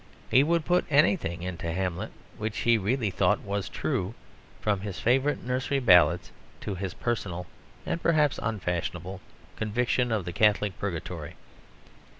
[0.31, 4.15] He would put anything into Hamlet which he really thought was true,
[4.59, 6.31] from his favourite nursery ballads
[6.61, 7.45] to his personal
[7.85, 9.21] (and perhaps unfashionable)
[9.57, 11.35] conviction of the Catholic purgatory.